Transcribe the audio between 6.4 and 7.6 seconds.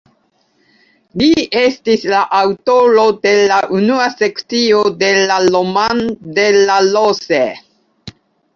de la Rose".